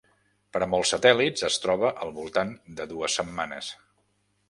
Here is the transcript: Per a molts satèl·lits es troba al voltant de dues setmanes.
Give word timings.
Per 0.55 0.61
a 0.65 0.67
molts 0.71 0.93
satèl·lits 0.95 1.47
es 1.51 1.59
troba 1.67 1.93
al 2.07 2.17
voltant 2.17 2.57
de 2.81 2.91
dues 2.97 3.23
setmanes. 3.23 3.75